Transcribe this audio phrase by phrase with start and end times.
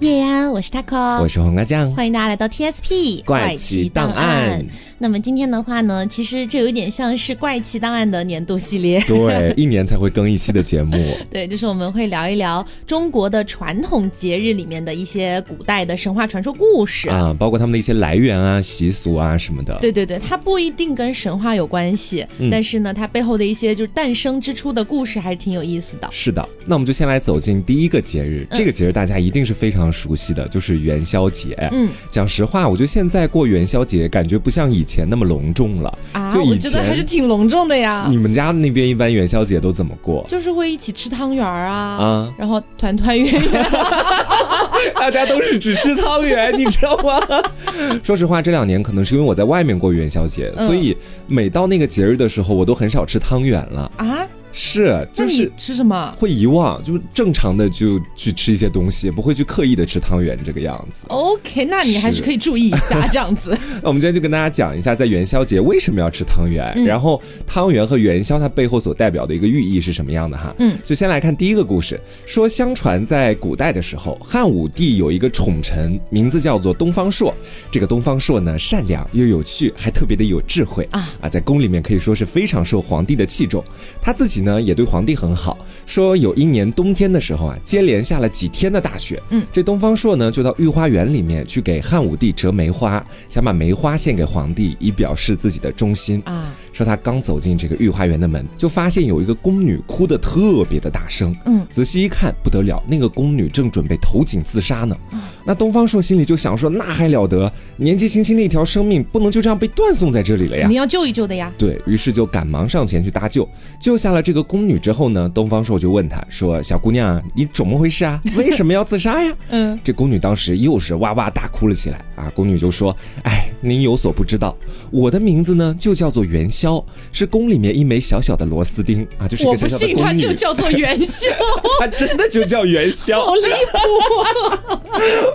[0.00, 4.64] 叶安，我是 taco，我是黄瓜酱，欢迎大家来到 TSP 怪奇档案。
[5.00, 10.96] 那么今天的话呢，其实这有点像是怪奇档案的年度系列，对， 一年才会更一期的节目。
[11.28, 19.76] 对，就是我们会聊一聊中国的传统节日里面的一些古代的神话传说故事啊，包括他们的一些来源啊、习俗啊什么的。
[19.80, 26.08] 对对对，它不一定跟神话有关系，但是呢，它背后的一些就是诞生之初的故事还是挺有意思的。
[26.12, 31.56] 是的，那我们就先来走进第一个节日，这个节日大家一定是非常熟悉的，就是元宵节。
[31.72, 35.68] 嗯，讲实话，我觉得现在过元宵节感觉不像以前那么隆重。
[35.78, 36.34] 了啊！
[36.34, 38.06] 我觉得还是挺隆重的呀。
[38.08, 40.24] 你们家那边一般元宵节都怎么过？
[40.28, 43.42] 就是会一起吃汤圆啊，啊，然后团团圆圆。
[44.96, 47.20] 大家都是只吃汤圆，你知道吗？
[48.02, 50.96] 说实话，这两年可能是因为我在外面过元宵节，所以
[51.26, 54.26] 每到那个节日的时候，我都很少吃汤圆了啊。
[54.60, 61.06] 是，就是吃什么会遗忘，就是正常的就去吃一些东西，不会去刻意的吃汤圆这个样子。
[61.10, 63.56] OK，那你还是可以注意一下这样子。
[63.80, 70.52] 那我们今天就跟大家讲一下，在元宵节为什么要吃汤圆，然后汤圆和元宵它背后所代表的一个寓意是什么样的哈。
[70.58, 77.32] 嗯，就先来看第一个故事，说相传在古代的时候，汉武帝有一个宠臣，名字叫做东方朔。
[77.70, 83.64] 这个东方朔呢，善良又有趣，还特别的有智慧啊啊，在宫里面可以说是非常受皇帝的器重。
[84.02, 84.47] 他自己呢。
[84.48, 85.58] 呢，也对皇帝很好。
[85.84, 89.22] 说有一年冬天的时候啊，接连下了几天的大雪。
[89.30, 96.50] 嗯，这东方朔呢，就到御花园里面去给汉武帝折梅花，想把梅花献给皇帝，以表示自己的忠心啊。
[96.72, 101.34] 说他刚走进这个御花园的门，就发现有一个宫女哭得特别的大声。
[101.46, 104.96] 嗯，仔细一看，不得了，那个宫女正准备投井自杀呢。
[105.44, 110.68] 那东方朔心里就想说，那还了得，年纪轻轻的一条生命，不能就这样被断送在这里了呀！
[110.68, 111.52] 你要救一救的呀。
[111.58, 113.48] 对于是就赶忙上前去搭救。
[113.80, 118.20] 救下了这个宫女之后呢，东方朔就问她说：“小姑娘，你怎么回事啊？
[118.36, 122.30] 为什么要自杀呀？”嗯，这宫女当时又是哇哇大哭了起来啊。
[122.34, 124.56] 宫女就说：“哎，您有所不知道，
[124.90, 129.86] 我的名字呢就叫做元宵，是宫里面一枚小小的螺丝钉啊，就是一个小小的。
[129.86, 131.28] 我不信，它就叫做元宵，
[131.80, 134.88] 它真的就叫元宵，好离谱！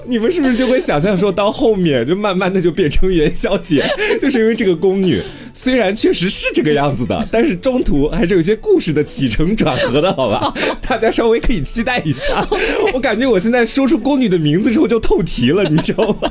[0.05, 3.83] 你们是不是就会想象说到后面就慢慢的就变成元宵节，
[4.21, 5.21] 就是因为这个宫女。”
[5.55, 10.53] 虽然确实是这个样子的，但是中途还是有些故事的起承转合的，好吧？
[10.85, 12.45] 大家稍微可以期待一下。
[12.93, 16.29] 我感觉我现在说出宫女的名字之后就透题了，你知道吗？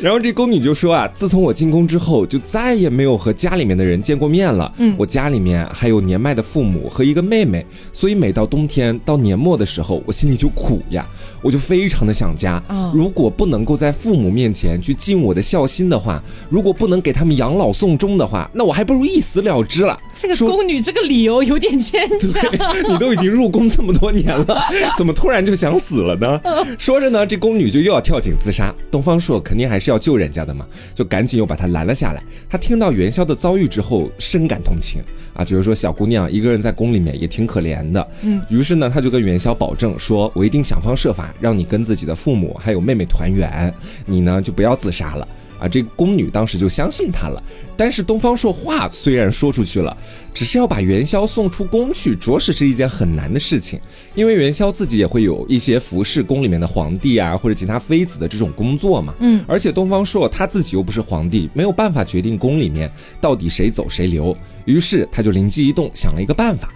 [0.00, 4.72] 然后这宫女就说啊，自从我进宫之后，就再也没有和家里面的人见过面了。
[4.78, 11.06] 嗯，我家里面还有年迈的父母和一个妹妹，所以每到冬天到年末的时候，我心里就苦呀。
[11.42, 12.60] 我就非常的想家，
[12.92, 16.20] 如果不能够在父母面前去尽我的孝心的话，
[16.50, 19.96] 如果不能给他们养老送终的话，那我还不如一死了之了。
[20.12, 22.42] 这个宫女这个理由有点牵 强。
[22.90, 24.60] 你都已经入宫这么多年了，
[24.98, 26.40] 怎么突然就想死了呢？
[26.78, 28.74] 说着呢，这宫女就又要跳井自杀。
[28.90, 32.22] 东方朔肯定还是要救人家的嘛，就赶紧又把他拦了下来。
[32.48, 35.02] 他听到元宵的遭遇之后，深感同情
[35.34, 38.08] 啊，就是说小姑娘一个人在宫里面也挺可怜的。
[38.22, 43.72] 嗯，于是呢，他就跟元宵保证说：“我一定想方设法。”让你跟自己的父母还有妹妹团圆，
[44.06, 45.68] 你呢就不要自杀了啊！
[45.68, 47.42] 这个宫女当时就相信他了。
[47.76, 49.96] 但是东方朔话虽然说出去了，
[50.32, 53.78] 只是要把元宵送出宫去，着实是一件很难的事情。
[54.14, 59.14] 因为元宵自己也会有一些服侍宫里面的皇帝啊，或者其他妃子的这种工作嘛。
[59.20, 62.90] 嗯，而且东方朔他自己又不是皇帝，没有办法决定宫里面
[63.20, 64.36] 到底谁走谁留。
[64.64, 66.72] 于是他就灵机一动，想了一个办法。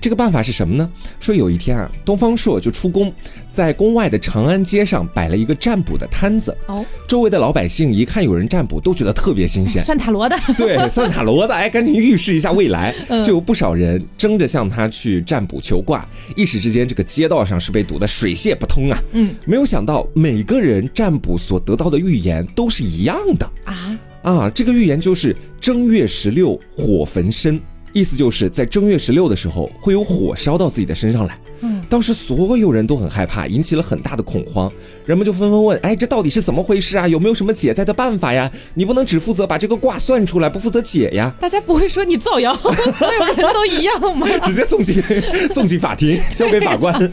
[0.00, 0.90] 这个办法是什么呢？
[1.18, 3.12] 说有一天啊，东方朔就出宫，
[3.50, 6.56] 在宫外的长安街上摆了一个占卜的摊子。
[6.66, 9.82] 哦，周围的老百姓一看有人占卜，都觉得特别新鲜。
[9.84, 12.94] 算塔罗的，对，算塔罗的，哎，赶紧预示一下未来。
[13.24, 18.98] 就有不少人争着向他去占卜求卦，一时之间，这个街道上是被堵得水泄不通啊。
[19.12, 24.50] 嗯，没有想到每个人占卜所得到的预言都是一样的啊啊！
[24.50, 27.60] 这个预言就是正月十六火焚身。
[27.92, 31.38] 意思就是在正月十六的时候会有火烧到自己的身上来。
[31.60, 34.70] 嗯，当时所有人都很害怕，引起了很大的恐慌。
[35.04, 37.08] 人们就纷纷问：“哎，这到底是怎么回事啊？
[37.08, 38.48] 有没有什么解灾的办法呀？
[38.74, 44.28] 你不能只负责把这个卦算出来，不负责解呀？” 大家不会说你造谣，所有人都一样吗？
[44.44, 45.02] 直接送进
[45.50, 47.10] 送进法庭，交给法官。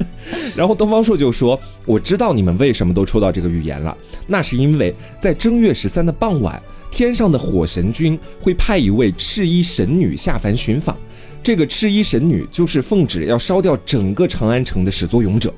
[0.55, 3.97] 然后东方朔就说：“我知道你们为什么都抽到这个预言了，
[4.27, 6.61] 那是因为在正月十三的傍晚。”
[6.95, 10.95] 天上的火神君会派一位赤衣神女下凡寻访，
[11.43, 15.53] 这个赤衣神女就是奉旨要烧掉整个长安城的始作俑者。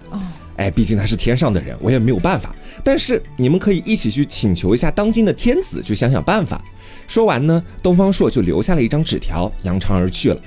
[0.55, 2.55] 哎，毕竟她是天上的人，我也没有办法。
[2.83, 6.59] 但是你们可以一起去请求一下当今的天子，去想想办法。
[7.05, 10.41] 说完呢，东方朔就留下了一张纸条，扬长而去了。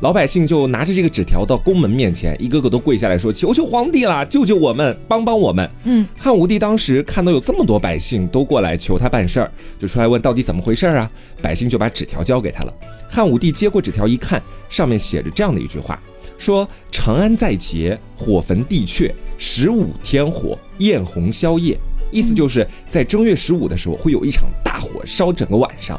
[0.00, 11.10] 老百姓就拿着这个纸条到宫门面前，一个个都跪下来说：“求求皇帝啦，救救我们，帮帮我们！”嗯，汉武帝当时看到有这么多百姓都过来求他办事儿，就出来问到底怎么回事儿啊？
[11.40, 12.74] 百姓就把纸条交给他了。
[13.08, 15.98] 汉武帝接过纸条一看，上面写着这样的一句话：
[16.36, 21.78] 说长安在劫，火焚帝阙，十五天火，焰红宵夜。
[22.12, 25.98] 意思就是在正月十五的时候会有一场大火烧整个晚上。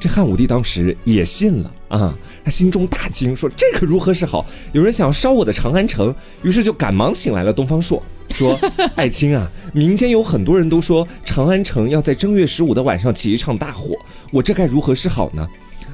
[0.00, 4.46] 这汉武帝当时也信了啊，他心中大惊，说这可如何是好？
[4.72, 6.12] 有人想要烧我的长安城，
[6.42, 8.58] 于是就赶忙请来了东方朔，说：
[8.96, 13.94] “爱卿啊，民间有很多人都说长安城要在正月十五的晚上起一场大火，
[14.32, 15.46] 我这该如何是好呢？”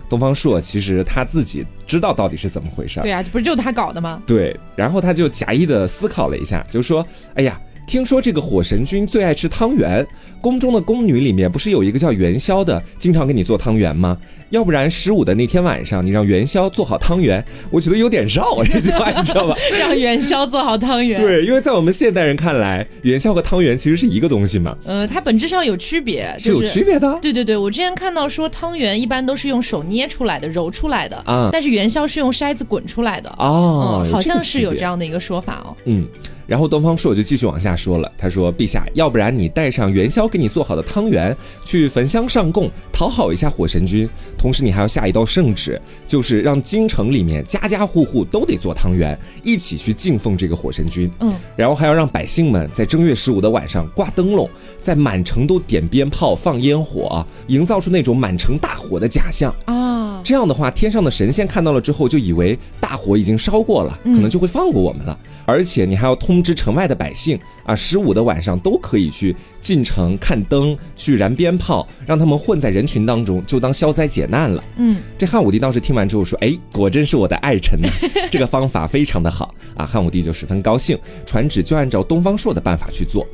[0.08, 4.23] 东方朔其实他自己知道到底是怎么回事，对呀，不是就他搞的吗？
[4.25, 7.05] 对，然后他就假意的思考了一下，就说
[7.35, 10.05] ：“哎呀。”听说这个火神君最爱吃汤圆，
[10.41, 14.19] 宫中的宫女里面不是有一个叫元宵的，经常给你做汤圆吗？
[14.50, 19.55] 要不然十五的那天晚上，你让元宵做好汤圆，我觉得有点绕这句话，你知道吧？
[19.79, 21.21] 让元宵做好汤圆。
[21.21, 24.77] 对，因为在我们现代人看来，元宵和汤圆其实是一个东西嘛。
[24.85, 27.19] 呃，它本质上有区别，是有区别的。
[27.23, 35.77] 对对对，我之前看到说汤圆一般都是用手捏出来的、揉出来的啊，但是元宵是用筛子滚出来的哦，好像是有这样的一个说法哦。
[35.85, 36.05] 嗯。
[36.46, 44.08] 然后东方朔就继续往下说了，他说：“陛下，要不然你带上元宵给你做好的汤圆去焚香上供，讨好一下火神君。
[44.38, 51.10] 同时，你还要下一道圣旨，就是让京城里面家家户户都得做汤圆，一起去敬奉这个火神君。
[51.20, 54.48] 嗯，然后还要让百姓们在正月十五的晚上挂灯笼，
[54.81, 59.95] 在满城都点鞭炮、放烟火，营造出那种满城大火的假象啊。
[60.26, 74.64] 这样的话，天上的神仙看到了之后，就以为大火已经烧过了，可能就会放过我们了。”而且你还要通知城外的百姓啊，十五的晚上都可以去进城看灯，去燃鞭炮，让他们混在人群当中，就当消灾解难了。
[74.78, 77.88] 嗯，这汉武帝当时听完之后说：“哎，果真是我的爱臣呐，
[78.29, 83.25] 这个方法非常的好啊！”汉武帝就十分高兴，传旨就按照东方朔的办法去做。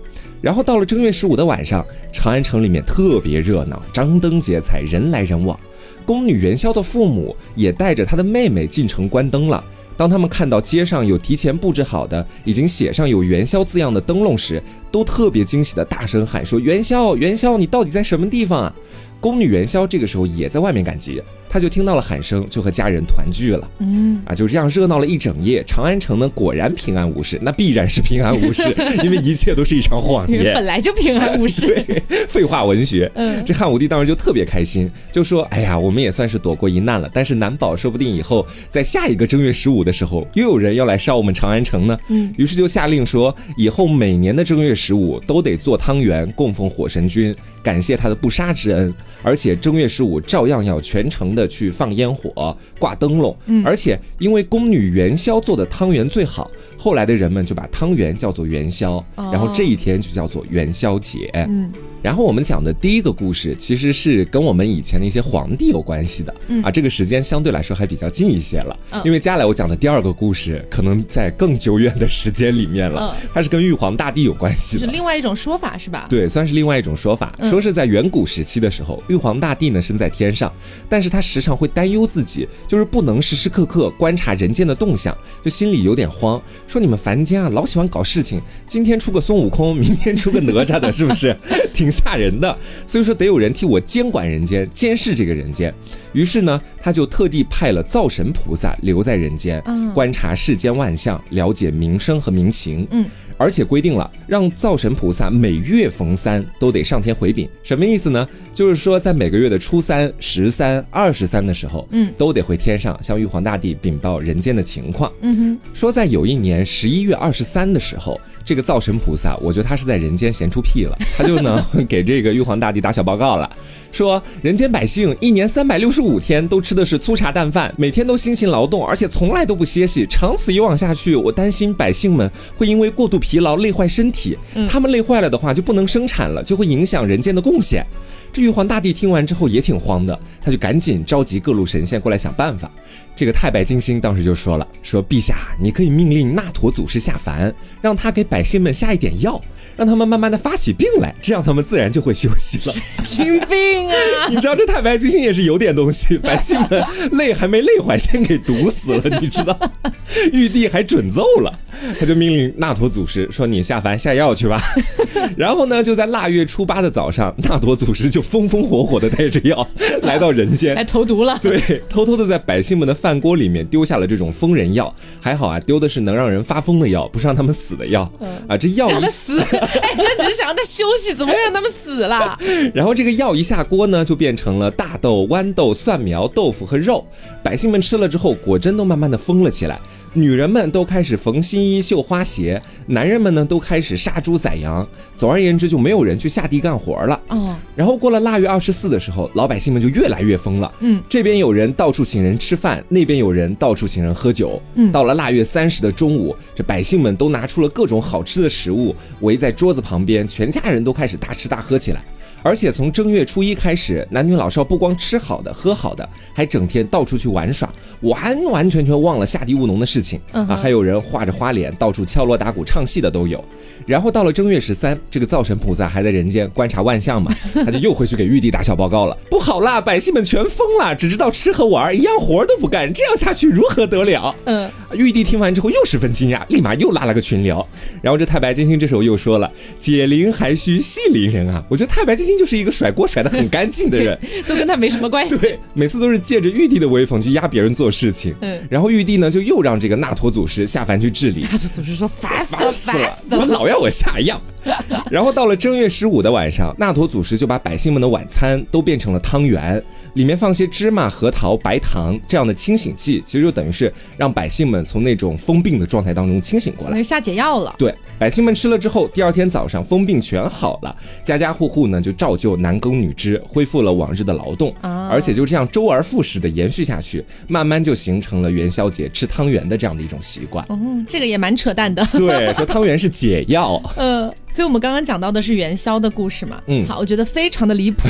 [0.42, 5.58] 然后到了正月十五的晚上，长安城里面特别热闹，张灯结彩，人来人往。
[6.04, 9.62] 宫女元宵的父母也带着她的妹妹进城关灯了。
[9.96, 14.60] 当他们看到街上有提前布置好的、已经写上有元宵字样的灯笼时，
[14.90, 18.74] 都特别惊喜的大声喊说：“元宵，元宵，你到底在什么地方啊？”
[19.20, 21.22] 宫女元宵这个时候也在外面赶集。
[21.52, 23.70] 他就听到了喊声，就和家人团聚了。
[23.80, 25.62] 嗯啊，就这样热闹了一整夜。
[25.66, 27.38] 长安城呢，果然平安无事。
[27.42, 30.54] 那必然是平安无事， 因为一切都是一场谎言。
[30.54, 31.66] 本来就平安无事。
[31.86, 33.10] 对，废话文学。
[33.16, 37.10] 嗯，这汉武帝当时就特别开心，就说：“哎呀，我们也算是躲过一难了。
[37.12, 48.94] 但是难保说不定以后在下一个正月十五的时候，又有人要来烧我们长安城呢。”嗯，于是就下令说，以后每年的正月十五都得做汤圆供奉火神君，感谢他的不杀之恩。
[49.22, 51.41] 而且正月十五照样要全城的。
[51.46, 61.30] 去放烟火、挂灯笼，而且因为宫女元宵做的汤圆最好，后来的人们就把汤圆叫做元宵，然后这一天就叫做元宵节。
[61.34, 61.72] 嗯。
[62.02, 66.34] 然后我们讲的第一个故事，其实是跟我们以前的一些皇帝有关系的，
[66.64, 68.76] 啊，这个时间相对来说还比较近一些了。
[69.04, 76.06] 因为接下来我讲的第二个故事，可能在更久远的时间里面了，它是跟玉皇大帝有关系的，是另外一种说法是吧？
[76.10, 80.52] 对，算是另外一种说法，说是在远古时期的时候，玉皇大帝呢身在天上，
[80.88, 91.36] 但是他时常会担忧自己，就是不能时时刻刻观察人间的动向，就心里有点慌，说你们凡间啊老喜欢搞事情，今天出个孙悟空，明天出个哪吒的，是不是？
[91.72, 91.91] 挺。
[91.92, 92.56] 吓人的，
[92.86, 95.72] 所以说得有人替我监管人间，监视这个人间。
[96.12, 99.62] 于是呢，他就特地派了灶神菩萨留在人间，
[99.94, 102.86] 观察世间万象，了解民生和民情。
[102.90, 103.06] 嗯。
[103.38, 107.48] 而且规定了，让灶神菩萨每月逢三都得上天回禀。
[107.64, 108.28] 什么意思呢？
[108.54, 115.10] 就是说，在每个月的初三、十三、二十三的时候，嗯，都得回天上向玉皇大帝禀报人间的情况。
[115.22, 123.50] 嗯哼，说在有一年十一月二十三的时候，这个灶神菩萨，我觉得他是在人间闲出屁了，他就能 给这个玉皇大帝打小报告了。
[123.92, 130.06] 说人间百姓一年三百六十五天都吃的是粗茶淡饭，每天都辛勤劳动，而且从来都不歇息。
[130.08, 134.36] 长此以往下去，我担心百姓们会因为过度疲劳累坏身体。
[134.68, 137.86] 他们累坏了的话，就不能生产了，就会影响人间的贡献。
[138.32, 142.70] 这玉皇大帝听完之后也挺慌的，他就赶紧召集各路神仙过来想办法。
[143.14, 149.38] 这个太白金星当时就说了：“说陛下，你可以命令那陀祖师下凡，让他给百姓们下一点药。”
[149.74, 152.74] 让他们慢慢的发起病来，这样他们自然就会休息了。
[152.74, 153.94] 神经病啊！
[154.30, 159.18] 你知道这太白金星也是有点东西，百姓们累还没累坏，先给毒死了。
[159.20, 159.58] 你知道，
[160.32, 161.52] 玉帝还准奏了，
[161.98, 164.60] 他就命令那陀祖师说：“你下凡下药去吧。
[165.36, 169.66] ”然后呢，就在腊月初八的早上，那陀祖师就就风风火火的带着药
[170.02, 171.38] 来到人间，来投毒了。
[171.42, 174.94] 对，偷偷的在百姓们的饭锅里面丢下了这种疯人药。
[175.20, 178.02] 还好啊，丢的是能让人发疯的药，不是让他们死的药。
[178.46, 182.38] 啊，这药让他死，哎，他只是想让他休息，怎么会让他们死了？
[182.74, 187.02] 然后这个药一下锅呢，就变成了大豆、豌豆、蒜苗、豆腐和肉。
[187.42, 189.80] 百姓们吃了之后，果真都慢慢的疯了起来。
[190.12, 194.86] 女人们都开始缝新衣、绣花鞋，男人们呢都开始杀猪宰羊。
[195.16, 197.18] 总而言之，就没有人去下地干活了。
[197.28, 197.56] 哦。
[197.74, 200.70] 然后过了腊月二十四的时候，老百姓们就越来越疯了。
[200.80, 201.02] 嗯。
[201.08, 204.60] 这边有人到处请人吃饭，那边有人到处请人喝酒。
[204.74, 204.92] 嗯。
[204.92, 212.04] 到了腊月三十的中午，这百姓们都拿出了各种好吃的食物，围在桌子旁边，全家人都开始大吃大喝起来。
[212.42, 220.44] 而且从正月初一开始，男女老少不光吃好的、喝好的，还整天到处去玩耍，完完全全忘了下地务农的事情啊！
[220.56, 223.42] 还有人画着花脸，到处敲锣打鼓、唱戏的都有。
[223.86, 227.34] 然后到了正月十三，这个灶神菩萨还在人间观察万象嘛，
[227.64, 229.16] 他就又回去给玉帝打小报告了。
[229.28, 234.34] 不好啦，百姓们全疯了，只知道吃和玩，一样活都不干，这样下去如何得了？
[234.44, 237.66] 嗯，玉帝听完之后又十分惊讶，立马又拉了个群聊。
[238.00, 245.36] 然后这太白金星这时候又说了：“解铃还须系铃人啊！”我觉得太白金星就是一个甩锅甩的很干净的人， 都跟他没什么关系。
[245.38, 248.34] 对，每次都是借着玉帝的威风去压别人做事情。
[248.40, 251.46] 嗯，然后玉帝呢就又让这个那陀祖师下凡去治理。
[251.50, 254.40] 那陀祖师说：“烦死了，烦死了，怎么老要我下药？”
[255.10, 259.82] 然后到了正月十五的晚上，那陀祖师就把百姓们的晚餐都变成了汤圆，
[260.14, 267.74] 里面放些芝麻、核桃、白糖这样的清醒剂，其实就等于是让百姓们从那种疯病的状态当中清醒过来，那是下解药了。
[267.78, 280.64] 对，百姓们吃了之后，第二天早上疯病全好了，家家户户呢就照旧男耕女织，恢复了往日的劳动，而且就这样周而复始的延续下去，慢慢就形成了元宵节吃汤圆的这样的一种习惯。
[280.70, 282.02] 嗯，这个也蛮扯淡的。
[282.12, 283.82] 对，说汤圆是解药。
[283.96, 284.32] 嗯。
[284.52, 286.60] 所以，我们刚刚讲到的是元宵的故事嘛？
[286.66, 288.02] 嗯，好，我觉得非常的离谱。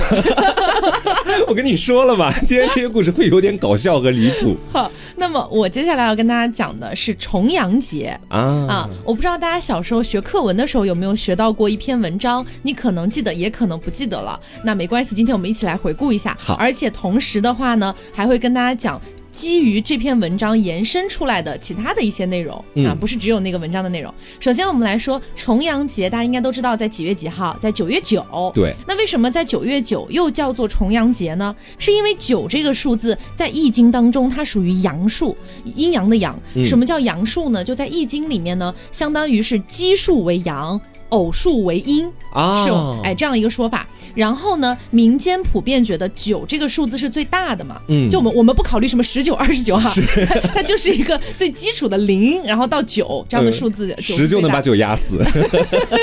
[1.47, 4.57] 我跟你说了嘛，今天这些故事会有点搞笑和离谱。
[4.73, 8.91] 好，那么我接下来要跟大家讲的是重阳节啊啊！
[9.05, 14.39] 我不知道大家小时候学课文的时候有没有学到过一篇文章，你可能记得，也可能不记得了。
[14.65, 16.37] 那没关系，今天我们一起来回顾一下。
[16.39, 19.01] 好，而且同时的话呢，还会跟大家讲。
[19.33, 22.55] 基于这篇文章延伸出来的其他的一些内容
[22.87, 24.13] 啊，不是只有那个文章的内容。
[24.39, 28.53] 首先，我们来说重阳节，大家应该都知道在几月几号，在九月九。
[28.55, 31.57] 对，那为什么在九月九又叫做重阳节呢？
[31.79, 35.37] 是因为九这个数字在易经当中它属于阳数，
[35.75, 36.39] 阴阳的阳。
[36.65, 37.65] 什么叫阳数呢？
[37.65, 40.79] 就在易经里面呢，相当于是奇数为阳。
[41.13, 42.71] 偶数为阴啊，是
[43.05, 43.87] 哎这样一个说法。
[44.15, 49.91] 然后呢，民间普遍觉得九这个数字是最大的嘛，嗯，就我们我们不考虑什么十九、二十九哈，
[50.53, 55.17] 它就是一个最基础的零，然后到九这样的数字，十就能把九压死，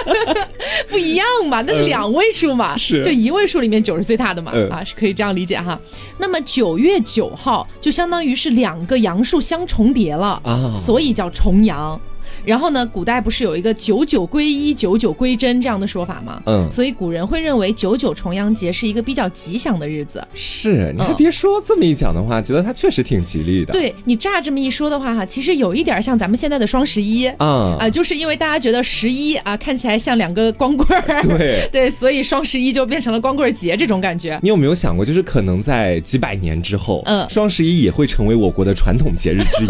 [0.89, 3.04] 不一样嘛，那是两位数嘛，是。
[3.04, 5.80] 就一位数里面九是最大的嘛，啊，是可以这样理解哈。
[6.18, 12.00] 那么九月九号就相当于是两个阳数相重叠了啊，所以叫重阳。
[12.46, 16.41] 然后呢，古代不是有一个九九归一、九九归真这样的说法吗？
[16.46, 20.25] 嗯，所以古人会认为九九重阳节是一个比较吉祥的日子。
[20.34, 23.74] 是，你还别说，这么一讲的话，觉得它确实挺吉利的。
[23.74, 34.39] 对你乍这么一说的话，哈，其实有一点像咱们现在的双十一啊啊，就是因为大家觉得十一啊看起来像两个光棍儿， 对 对，所以双十一就变成了光棍节这种感觉。
[34.41, 39.67] 你有没有想过，就是可能在几百年之后，嗯，双十一也会成为我国的传统节日之一，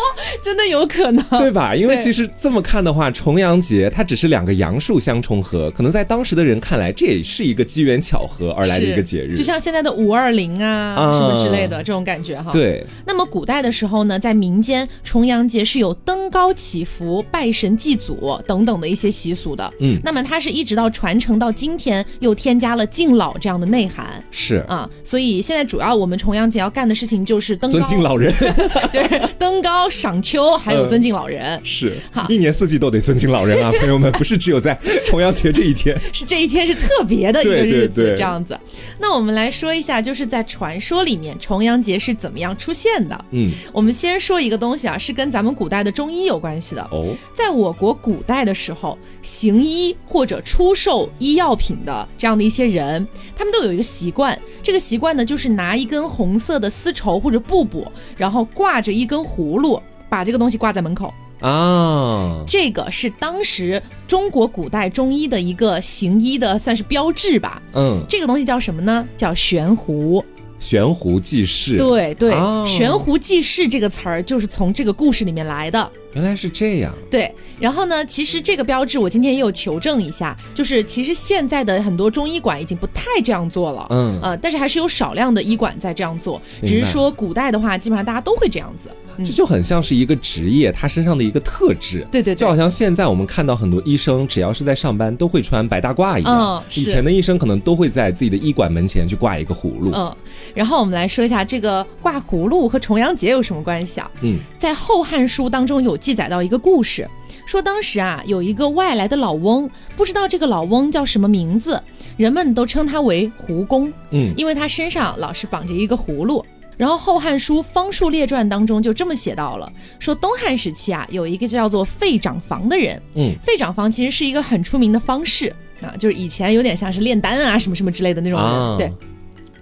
[0.42, 1.74] 真的有可能，对吧？
[1.74, 12.50] 因为其实这么看的话，重阳节它只是两个阳数相重合，可能在当时的人看来，这也是一个机缘巧合而来的一个节日，就像现在的五二零啊什么之类的这种感觉哈。
[12.52, 12.86] 对。
[13.06, 19.72] 那么古代的时候呢，在民间重阳节是有登高祈福、拜神祭祖等等的一些习俗的。
[19.80, 19.98] 嗯。
[20.04, 24.22] 那么它是一直到传承到今天，又添加了敬老这样的内涵。
[24.30, 28.32] 是啊，所以现在主要我们重阳节要干的事情就是登尊敬老人，
[28.92, 31.60] 就是登高赏秋，还有尊敬老人。
[31.64, 31.92] 是。
[32.10, 32.26] 好。
[32.28, 38.58] 一年四季都得尊敬老人啊， 朋友们，不是只有在重阳节这一天，是这一天是特别的一个日子，这样子。
[38.98, 43.24] 那我们来说一下，就是在传说里面，重阳节是怎么样出现的？
[43.30, 46.82] 嗯，我们先说一个东西啊，是跟咱们古代的中医有关系的。
[46.90, 61.12] 哦，在我国古代的时候，行医或者出售医药品的这样的一些人，他们都有一个习惯，这个习惯呢，就是拿一根红色的丝绸或者布布，然后挂着一根葫芦，把这个东西挂在门口。
[61.40, 67.60] 啊，这个是当时中国古代中医的一个行医的算是标志吧。
[67.74, 69.06] 嗯，这个东西叫什么呢？
[69.16, 70.24] 叫悬壶。
[70.58, 71.78] 悬壶济世。
[71.78, 72.34] 对对，
[72.66, 75.90] 悬壶济世这个词儿就是从这个故事里面来的。
[76.12, 76.92] 原来是这样。
[77.10, 83.86] 对，然后呢，其实这个标志我今天也有求证一下，就是其实现在的很多中医馆已经不太这样做了。
[83.90, 88.90] 嗯，呃，但是还是有少量的医馆在这样做，只是说古代的话，基本上大家都会这样子。
[89.18, 92.06] 这就很像是一个职业，他身上的一个特质。
[92.10, 96.56] 对对，就好像现在我们看到很多医生，只要是在上班，都会穿白大褂一样。
[96.56, 99.90] 嗯，以前的医生可能都会在自己的医馆门前去挂一个葫芦。
[99.92, 100.16] 嗯，
[100.54, 104.10] 然后我们来说一下这个挂葫芦和重阳节有什么关系啊？
[104.22, 107.08] 嗯，在《后汉书》当中有记载到一个故事，
[107.46, 111.80] 说当时啊有一个外来的老翁，不知道这个老翁叫什么名字，
[112.16, 113.92] 人们都称他为胡公。
[114.10, 116.44] 嗯，因为他身上老是绑着一个葫芦。
[116.76, 122.98] 然后《后汉书·方术列传》当中就这么写到了，说东汉时期啊，有一个叫做费长房的人。
[123.16, 128.78] 嗯，费长房其实是一个很出名的方士啊，就是以前有点像是炼丹啊什么什么之类的那种人。
[128.78, 129.09] 对。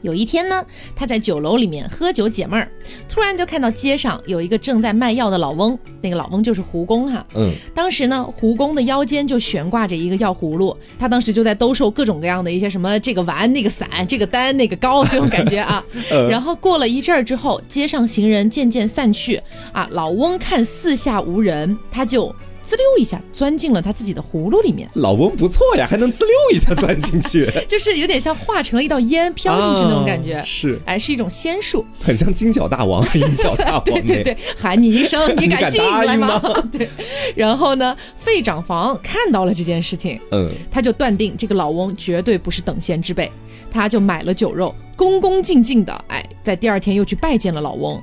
[0.02, 0.64] 有一天呢，
[0.95, 2.71] 他在酒楼里面喝酒解闷儿，
[3.09, 7.26] 突然就看到街上有一个正在卖药的老翁，那个老翁就是胡公哈。
[7.35, 15.85] 嗯，当时呢，胡公的腰间就悬挂着一个药葫芦，他当时就在兜售各种各样的一些什么这个丸、那个散、这个丹、那个膏这种感觉啊。
[16.31, 19.40] 然后过了一阵儿之后，街上行人渐渐散去，
[19.73, 22.35] 啊，老翁看四下无人，他就。
[22.68, 36.38] 滋溜一下钻进了他自己的葫芦里面，老翁不错呀，还能滋溜一下钻进去， 就是有点像化成了一道烟飘进去那种感觉，是，哎，是一种仙术，很像金角大王、 银角大王，对对对，喊你一声，你 敢进来吗？
[36.70, 36.87] 对，
[37.34, 43.32] 然后呢，费长房看到了这件事情，嗯，他就断定这个老翁绝对不是等闲之辈，
[43.70, 47.98] 他就买了酒肉，恭恭敬敬的，哎，在第二天又去拜见了老翁。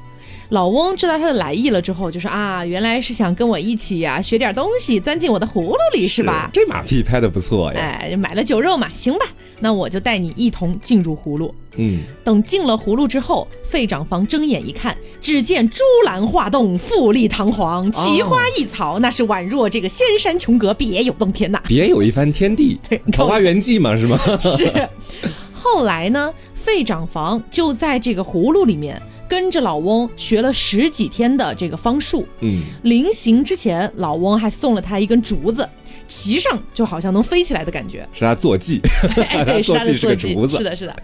[0.50, 6.50] 老翁知道他的来意了之后，就说啊，原来是想跟我一起呀，学点东西，钻进我的葫芦里是吧？
[6.54, 7.80] 这马屁拍的不错呀！
[7.80, 9.26] 哎，买了酒肉嘛，行吧，
[9.60, 11.54] 那我就带你一同进入葫芦。
[11.78, 21.62] 嗯，等进了葫芦之后，费长房睁眼一看，只见珠兰画栋，富丽堂皇，奇花异草，那是宛若这个仙山琼阁，别有洞天呐！
[21.68, 22.80] 别有一番天地。
[22.88, 24.18] 对，桃花源记嘛，是吗？
[24.56, 24.72] 是。
[25.52, 29.02] 后来呢，费长房就在这个葫芦里面。
[29.28, 35.68] 跟着老翁学了十几天的这个方术，嗯，临行之前，老翁还送了他一根竹子，
[36.08, 38.80] 骑上就好像能飞起来的感觉，是他坐骑，
[39.16, 39.24] 对，
[39.64, 40.96] 是他的坐骑，是的，是的。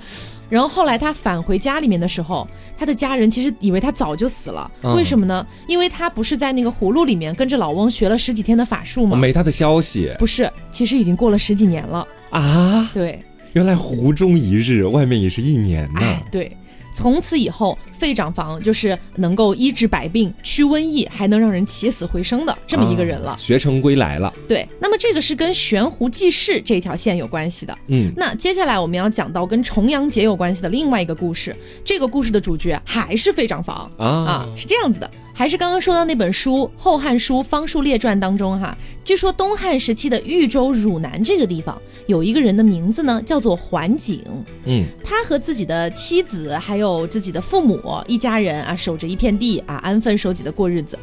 [0.49, 2.45] 然后后来他返回家里面的时候，
[2.77, 5.45] 他的家人其实以为他早就死了，为什么呢？
[5.65, 9.15] 因为他不是在那个葫芦里面跟着老翁学了十几天的法术吗？
[9.15, 12.91] 没他的消息，不是，其实已经过了十几年了啊。
[12.93, 16.19] 对，原来湖中一日，外面也是一年呢。
[16.29, 16.51] 对。
[16.93, 23.35] 从此以后，费长房就是能够医治百病、驱瘟疫，还能让人起死回生的这么一个人了。
[23.39, 24.33] 学成归来了。
[24.47, 27.77] 对，那么这个是跟悬壶济世这条线有关系的。
[27.87, 31.55] 嗯，那接下来我们要讲到跟重阳节有关系的另外一个故事。
[31.83, 35.09] 这个故事的主角还是费长房啊啊，是这样子的。
[35.41, 41.75] 还是刚刚说到那本书《后汉书·方术列传》当中哈，据说东汉时期的豫州汝南这个地方
[42.05, 44.23] 有一个人的名字呢，叫做桓景。
[44.65, 50.95] 嗯，他和自己的妻子还有自己的父母一家人啊，守着一片地啊，安分守己的过日子。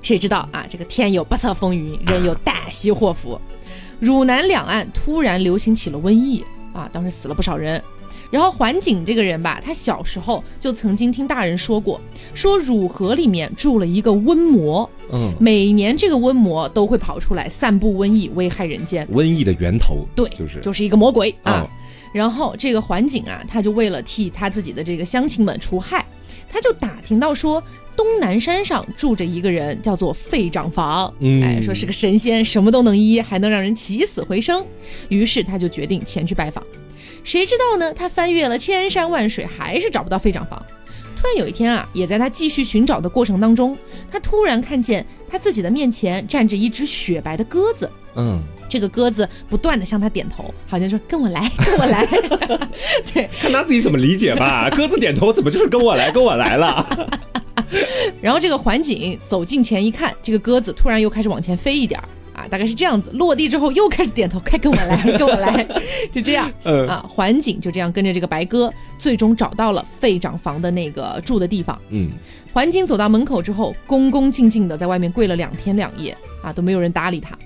[0.00, 3.38] 谁知道啊，这个天有不测风云，人有旦夕祸福，
[4.00, 6.42] 汝南两岸突然流行起了瘟疫
[6.72, 7.84] 啊，当时死了不少人。
[8.30, 12.00] 然后桓景这个人吧，他小时候就曾经听大人说过，
[12.34, 19.06] 说汝河里面住了一个瘟魔，嗯，每年这个瘟魔都会跑出来散布瘟疫，危害人间。
[19.08, 21.68] 瘟疫的源头，对，就是就是一个魔鬼啊。
[22.12, 26.04] 然后这个桓景啊，他就为了替他自己的这个乡亲们除害，
[26.48, 27.62] 他就打听到说
[27.96, 34.64] 东南山上住着一个人，叫做费长房，哎，说是个神仙，什么都能医，还能让人起死回生。
[35.08, 36.64] 于是他就决定前去拜访。
[37.24, 37.92] 谁知道呢？
[37.92, 40.64] 他翻越了千山万水，还是找不到费长房。
[41.16, 43.76] 突然有一天啊，也在他继续寻找的过程当中，
[44.12, 47.90] 他突然看见他自己的面前站着一只雪白的鸽子。
[48.16, 52.06] 嗯，这个鸽子不断的向他点头，好像说跟我来，跟我来。
[53.12, 54.68] 对，看他自己怎么理解吧。
[54.76, 57.10] 鸽子点头，怎么就是跟我来，跟我来了？
[58.20, 62.06] 然后这个环景走近前一看，这个鸽子突然又开始往前飞一点儿。
[62.54, 65.66] 啊，大概是这样子，落地之后又开始点头，快跟我来，跟我来，
[66.12, 66.48] 就这样。
[66.62, 71.76] 嗯啊，环景就这样跟着这个白鸽，最终找到了费长房的那个住的地方。
[71.90, 72.12] 嗯，
[72.52, 77.36] 环景走到门口之后，恭恭敬敬的在外面跪了两天两夜，啊，都没有人搭理他。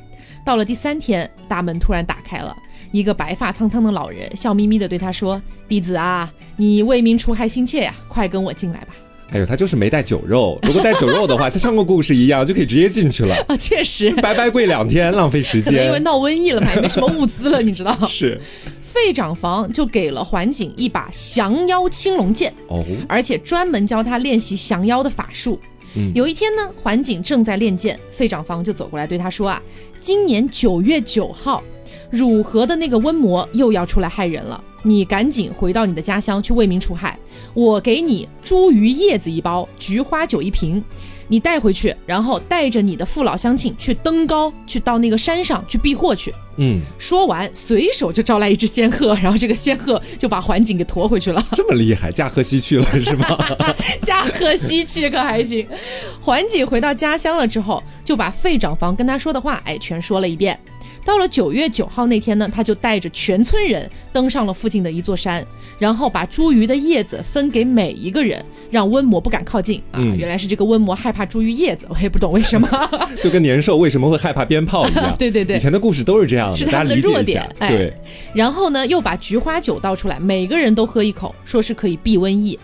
[0.44, 2.55] 到了第三天，大门突然打开了，
[2.90, 8.88] 一个白发苍苍的老人笑眯眯的对他说：“弟子啊，你为民除害心切呀，快跟我进来吧。”
[9.30, 10.58] 哎呦，他就是没带酒肉。
[10.66, 13.56] 如果带酒肉的话，像上个故事一样，就可以直接进去了 啊！
[13.56, 15.86] 确实，白白跪两天，浪费时间。
[15.86, 18.40] 因为闹瘟疫了嘛，也没什么物资了，你知道 是。
[18.80, 25.58] 费长房就给了桓景一把降妖青龙剑哦，而且专门教他练习降妖的法术。
[25.96, 29.62] 嗯有一天呢，桓景正在练剑，费长房就走过来对他说啊
[30.00, 31.62] ：“今年九月九号，
[32.10, 37.18] 汝河的那个瘟魔又要出来害人了，你赶紧回到你的家乡去为民除害。
[37.54, 40.82] 我给你茱萸叶子一包，菊花酒一瓶。”
[41.30, 46.34] 你带回去，然后带着你的父老乡亲去登高，去到那个山上去避祸去。
[46.56, 51.46] 嗯，说完，随手就招来一只仙鹤，然后这个仙鹤就把环景给驮回去了。
[51.52, 53.26] 这么厉害，驾鹤西去了是吗？
[54.00, 55.68] 驾鹤西去可还行。
[56.18, 60.58] 环景回到家乡了之后，就把费长房跟他说的话，哎，全说了一遍。
[61.09, 65.42] 到了九月九号那天呢，他就带着全村人登上了附近的一座山，
[65.79, 70.03] 然后把茱萸的叶子分给每一个人，让瘟魔不敢靠近啊。
[70.18, 72.68] 原来是这个瘟魔害怕茱萸叶子，我也不懂为什么。
[73.25, 75.12] 就跟年兽为什么会害怕鞭炮一样。
[75.18, 77.49] 对对对，以前的故事都是这样的，大家理解一下。
[77.59, 77.90] 对。
[78.35, 82.59] 然后呢，又把菊花酒倒出来，每个人都喝一口，说是可以避瘟疫。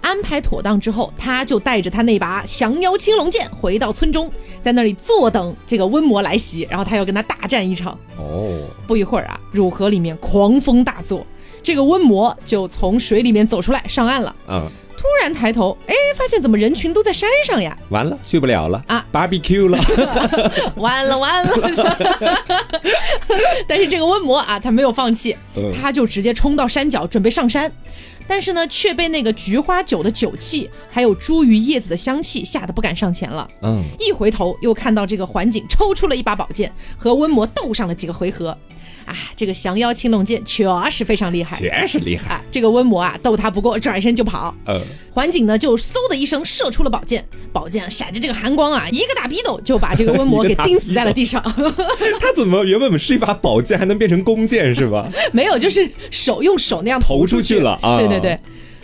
[0.00, 4.30] 安排妥当之后，他就带着他那把降妖青龙剑回到村中，
[4.62, 7.98] 在那里坐等这个瘟魔来袭，然后他要跟他大战一场。
[8.18, 11.26] 哦，不一会儿啊，汝河里面狂风大作，
[11.62, 14.34] 这个瘟魔就从水里面走出来上岸了。
[14.48, 17.76] 嗯，突然抬头，哎，发现怎么人群都在山上呀？
[17.90, 19.78] 完了，去不了了啊，barbecue 了，
[20.76, 21.52] 完了完了。
[23.68, 25.36] 但是这个瘟魔啊，他没有放弃，
[25.80, 27.70] 他就直接冲到山脚，准备上山。
[28.26, 33.48] 但是呢，却被那个菊花酒的酒气，还有茱萸叶子的香气吓得不敢上前了。
[33.62, 38.56] 嗯，一回头又看到这个环境抽出了一把宝剑，和温魔斗上了几个回合。
[39.06, 42.42] 啊，这个降妖青龙剑确实非常厉害，确实厉害。
[42.50, 44.54] 这个温魔啊，斗他不过，转身就跑。
[44.66, 44.80] 呃，
[45.12, 51.42] 环景呢就嗖的一声射出了宝剑，宝剑闪着这个寒光啊，一个大逼斗就把这个温魔给钉死在了地上。
[52.20, 55.08] 他怎么原本是一把宝剑，还能变成弓箭是吧？
[55.32, 57.98] 没有，就是手用手那样投出去了啊！
[57.98, 58.38] 对对对，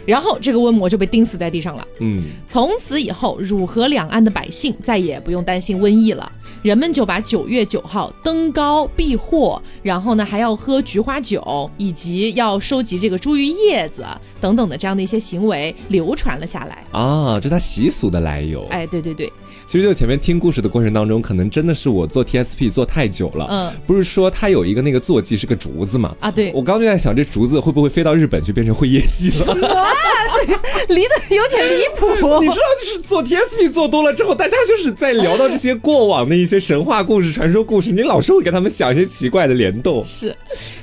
[0.06, 1.86] 然后这个瘟魔就被钉死在地上了。
[1.98, 6.30] 嗯，从此以后，汝河两岸的百姓再也不用担心瘟疫了。
[6.62, 14.04] 人们就把九月九号登高避祸，然后呢还要喝菊花酒，以及要收集这个茱萸叶子
[14.40, 18.66] 等等的这样的一些行为流传了下来啊，这它习俗的来由。
[18.70, 19.32] 哎，对对对。
[19.66, 23.46] 其实就前面听故事的过程当中，可能真的是我做 TSP 做太久了。
[23.48, 26.14] 嗯，不是说它有一个那个坐骑是个竹子嘛？
[26.20, 26.52] 啊，对。
[26.52, 29.56] 我刚就在想，这竹子会不会飞到日本就变成会叶季了？
[30.88, 32.40] 离得有点离谱。
[32.40, 40.04] 你知道，就是做 TSP 做多了之后，大家就是在聊到这些过往的一些神话故事、传说故事，你老是会给他们想一些奇怪的联动。
[40.04, 40.34] 是。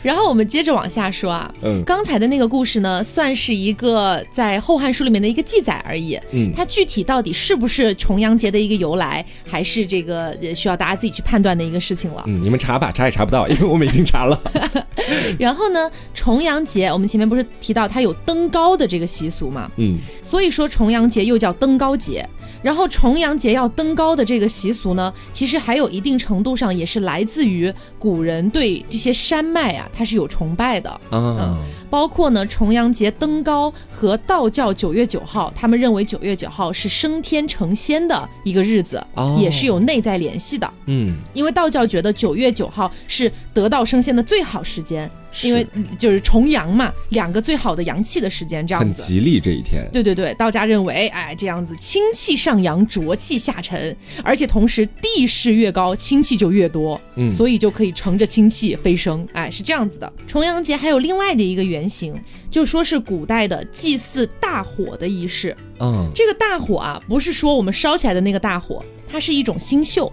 [0.02, 1.54] 然后我们接着往下说啊。
[1.62, 1.84] 嗯。
[1.86, 6.20] 刚才的那个故事呢，算是一个在《后汉书》里面的一个记载而已。
[6.32, 6.52] 嗯。
[6.56, 12.24] 它具体到底是不是重阳节的一个由来，还是这个需要大家自己去判断的一个事情了。
[12.28, 14.40] 嗯，你们查吧，查也查不到，因为我们已经查了。
[15.40, 19.70] 然后呢，重阳节我们前面不是提到它有登高的这个习俗嘛？
[19.78, 22.28] 嗯，所以说重阳节又叫登高节。
[22.62, 31.58] 然后重阳节要登高的这个习俗呢，其实还有一定程度上也是来自于古人对这些山脉啊，它是有崇拜的啊。
[31.90, 39.04] 包括呢，重阳节登高和道教九月九号，他们认为九月九号是升天成仙的一个日子，
[39.38, 40.72] 也是有内在联系的。
[40.86, 45.10] 嗯，因为道教觉得九月九号是得道升仙的最好时间。
[45.44, 45.64] 因为
[46.00, 49.88] 就是重阳嘛，两个最好的阳气的时间，这样子很吉利这一天。
[49.94, 60.12] 对对对，道家认为，哎，这样子清气上扬，浊气下沉，而且同时地势越高，清气就越多，嗯，所以就可以乘着清气飞升，哎，是这样子的。
[60.26, 65.56] 重阳节还有另外的一个原型，就说是古代的祭祀大火的仪式。
[65.80, 70.12] 嗯，这个大火啊，不是说我们烧起来的那个大火，它是一种星宿。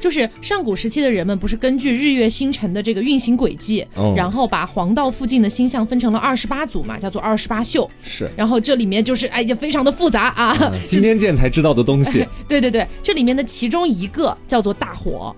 [0.00, 7.88] 就是上古时期的人们，不是根据日月星辰的这个运行轨迹，然后把黄道附近的星象分成了二十八组嘛，叫做二十八宿。
[8.02, 10.72] 是，然后这里面就是哎也，非常的复杂啊。
[10.84, 12.26] 今天见才知道的东西。
[12.48, 15.34] 对对对，这里面的其中一个叫做大火，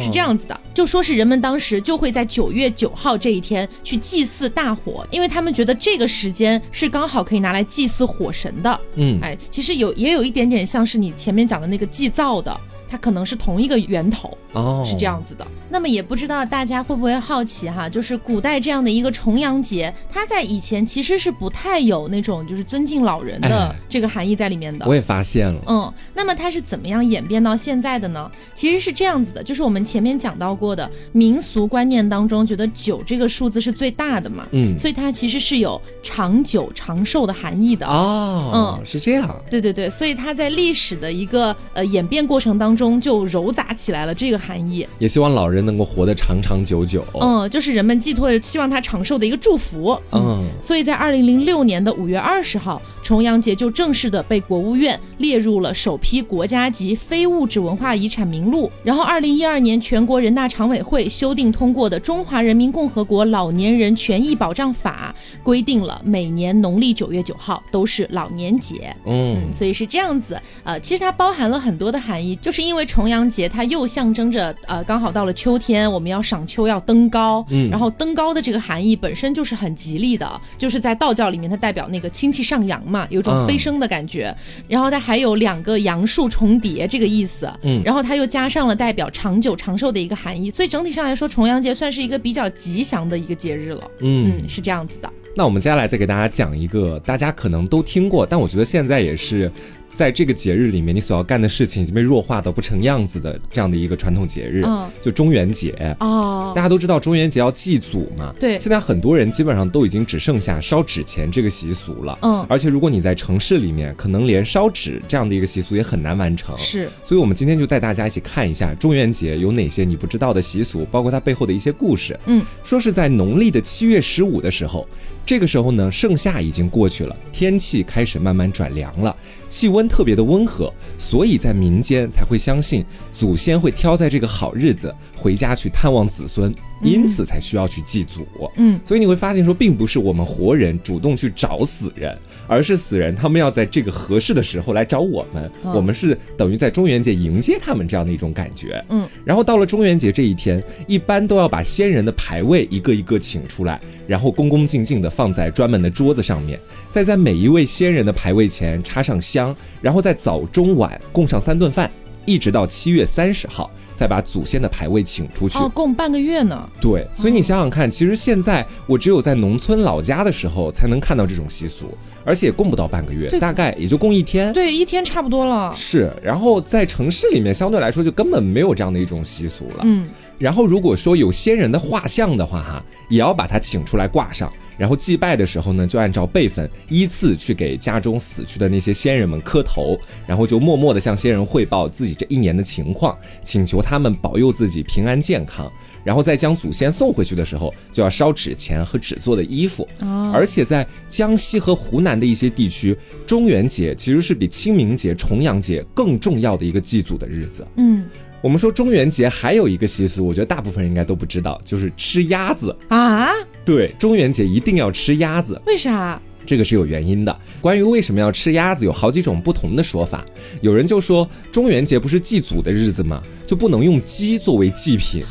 [0.00, 8.80] 是这样子的，就说是人们当时就会在九月九号这一天去祭祀大火，因为他们觉得这个时间是刚好可以拿来祭祀火神的。
[8.96, 12.54] 嗯，哎，其实有也有一点点像是你前面讲的那个祭灶的。
[12.92, 14.36] 它可能是同一个源头。
[14.52, 15.46] 哦，是这样子的。
[15.70, 24.84] 那么也不知道大家会不会好奇哈，就是古代这样的一个重阳节，它在以前其实是不太有那种就是尊敬老人的这个含义在里面的。
[24.86, 25.62] 我也发现了。
[25.66, 28.30] 嗯，那么它是怎么样演变到现在的呢？
[28.54, 38.78] 其实是这样子的，就是我们前面讲到过的民俗观念当中，觉得九这个数字是最大的嘛，嗯，所以它其实是有长久长寿的含义的哦。
[38.78, 39.34] 嗯，是这样。
[39.50, 42.82] 对对对，所以它在历史的一个呃演变过程当中。
[42.82, 47.04] 中就糅杂起来了这个含义，也希望老人能够活得长长久久。
[47.20, 49.96] 嗯，就是人们寄托希望他长寿的一个祝福。
[50.10, 58.70] 嗯，所以在二零零六年的五月二十号，重阳节就正式的被国务院列入了首批国家级非物质文化遗产名录。
[58.82, 68.94] 然后，二零一二年全国人大常委会修订通过的《中华人民共和国老年人权益保障法》规定了每年农历九月九号都是老年节。
[69.06, 70.40] 嗯，所以是这样子。
[70.64, 77.44] 呃，其实它包含了很多的含义，就是因为重阳节它又象征着呃刚好到了秋天，我们要赏秋要登高。
[77.50, 84.34] 嗯，然后登高的这个含义本身就是很吉利的，就是在道教里面它代表那个清气上扬嘛，有种飞升的感觉。
[84.66, 87.52] 然后它还有两个杨树重叠这个意思。
[87.62, 93.90] 嗯，然后它又加上了代表长久长寿的一个含义，所以整体上来说，重阳节算是一个比较吉祥的一个节日了。
[94.00, 95.12] 嗯，是这样子的。
[95.34, 99.50] 那我们接下来再给大家讲一个大家可能都听过，但我觉得现在也是。
[99.92, 104.64] 在这个节日里面，你所要干的事情已经被弱化到不成样子的这样的一个传统节日，
[105.00, 106.52] 就中元节哦。
[106.56, 108.58] 大家都知道中元节要祭祖嘛，对。
[108.58, 112.44] 现在很多人基本上都已经只剩下烧纸钱这个习俗了，嗯。
[112.48, 116.88] 而且如果你在城市里面，可能连烧纸这样的一个习俗也很难完成，是。
[117.04, 122.18] 所以我们今天就带大家一起看一下中元节有哪些你不知道的习俗，包括它背后的一些故事。
[122.26, 124.88] 嗯，说是在农历的七月十五的时候。
[125.24, 129.16] 这个时候呢，盛夏已经过去了，天气开始慢慢转凉了，
[129.52, 136.52] 气温特别的温和，所以在民间才会相信祖先会挑在这个好日子回家去探望子孙。
[136.82, 142.16] 因此才需要去祭祖，嗯，所以你会发现说，并不是我们活人主动去找死人，
[142.46, 156.58] 而是死人他们要在这个合适的时候来找我们，我们是等于在中元节迎接他们这样的一种感觉，嗯，然后到了中元节这一天，一般都要把先人的牌位一个一个请出来，然后恭恭敬敬的放在专门的桌子上面，
[156.90, 161.90] 再在每一位先人的牌位前插上香，然后在早中晚供上三顿饭，
[162.24, 163.70] 一直到七月三十号。
[163.94, 166.68] 再把祖先的牌位请出去哦，供半个月呢。
[166.80, 174.52] 对，所以你想想看，其实现在我只有在农村老家的时候才能看到这种习俗，而且也供不到半个月，大概也就供一天。
[174.52, 175.72] 对，一天差不多了。
[175.76, 179.82] 是，然后在城市里面相对来说就根本没有这样的一种习俗了。
[179.82, 184.52] 嗯，然后如果说有先人的画像的话，哈，也要把它请出来挂上。
[184.78, 195.70] 然后祭拜的时候呢，就按照辈分依次去给家中死去的那些先人们磕头，然后就默默地向先人汇报自己这一年的情况，请求他们保佑自己平安健康。
[196.04, 199.86] 然后再将祖先送回去的时候，就要烧纸钱和纸做的衣服。
[200.34, 207.64] 而且在江西和湖南的一些地区，中元节其实是比清明节、重阳节更重要的一个祭祖的日子。
[207.76, 208.04] 嗯。
[208.40, 213.30] 我们说中元节还有一个习俗，我觉得大部分人应该都不知道，就是吃鸭子啊。
[213.64, 216.20] 对，中元节一定要吃鸭子，为啥？
[216.44, 217.40] 这个是有原因的。
[217.60, 220.24] 关于为什么要吃鸭子，有好几种不同的说法。
[220.60, 223.22] 有人就说，中元节不是祭祖的日子吗？
[223.46, 225.22] 就不能用鸡作为祭品，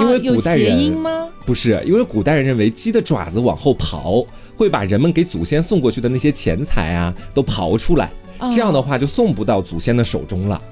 [0.00, 1.28] 因为古代人吗？
[1.44, 8.10] 不是，因为古代人认为鸡的爪子往后刨，会把人们给祖先送过去的那些钱财啊都刨出来，
[8.52, 10.56] 这样的话就送不到祖先的手中了。
[10.56, 10.62] 啊，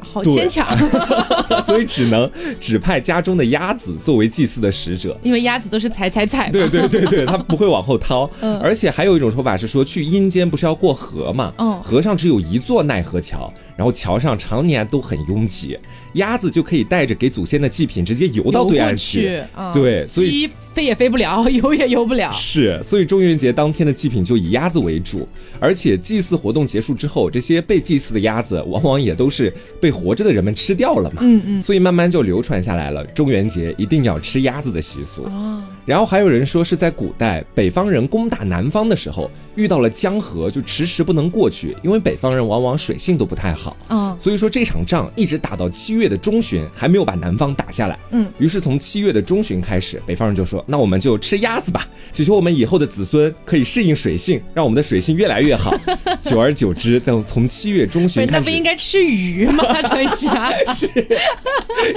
[0.00, 0.66] 好牵强，
[1.64, 2.30] 所以只能
[2.60, 8.30] 指派家中的鸭子作为祭祀的使者，因为鸭子都是踩踩踩，对对对对，它不会往后掏。
[8.40, 11.52] 嗯， 而且还有一种说法是说，去阴间不是要过河嘛？
[11.58, 15.78] 嗯，河上只有一座奈何桥，然后桥上常年都很拥挤。
[16.14, 19.40] 鸭子就可以带着给祖先的祭品直接游到对岸去，
[19.72, 22.32] 对，所以飞也飞不了，游也游不了。
[22.32, 25.28] 是，所以中元节当天的祭品就以鸭子为主，
[25.60, 31.18] 而且祭祀活动结束之后，这些被祭祀的鸭子往往也都是被活着的人们吃掉了嘛。
[31.20, 35.24] 嗯嗯，所以慢慢就流传下来了，中元节一定要吃鸭子的习俗。
[35.24, 43.76] 哦，然后还有人说是在古代北方人攻打南方的时候，遇到了江河就迟迟不能过去，因为北方人往往水性都不太好。
[43.86, 46.00] 啊，所以说这场仗一直打到七月。
[46.00, 55.76] 月的中旬还没有把南方打下来，嗯，于是从七月的中旬开始，北方人就说：“那我们就吃鸭子吧，祈求我们以后的子孙可以适应水性，让我们的水性越来越好。
[56.22, 59.62] ”久而久之，在从七月中旬开始，那不应该吃鱼吗？
[59.90, 60.88] 等一下，是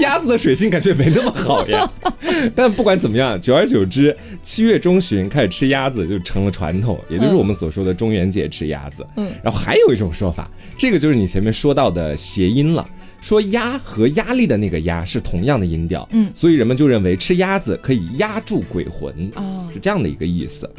[0.01, 1.89] 鸭子的水性感觉没那么好呀。
[2.53, 9.05] 但不管怎么样，久而久之，七月中旬开始吃鸭子就成了传统，也就是我们所说的中元节吃鸭子。
[9.15, 12.87] 嗯，然后还有一种说法，这个就是你前面说到的谐音了。
[13.21, 20.69] 说压和压力的那个压是同样的音调，嗯，所以人们就认为吃鸭子可以压住鬼魂，哦，是这样的一个意思。